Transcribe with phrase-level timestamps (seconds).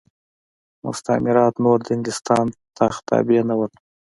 [0.85, 2.45] مستعمرات نور د انګلستان
[2.77, 3.67] تخت تابع نه وو.